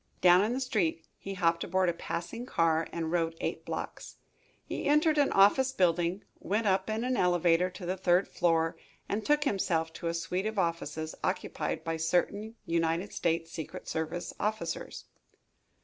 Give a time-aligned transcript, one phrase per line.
[0.19, 4.17] Down in the street he hopped aboard a passing car and rode eight blocks.
[4.65, 8.75] He entered an office building, went up in an elevator to the third floor,
[9.07, 14.33] and took himself to a suite of offices occupied by certain United States secret service
[14.39, 15.05] officers.